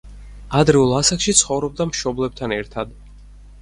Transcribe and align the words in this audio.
ადრეულ 0.59 0.95
ასაკში 1.01 1.37
ცხოვრობდა 1.43 1.89
მშობლებთან 1.93 2.61
ერთად. 2.61 3.01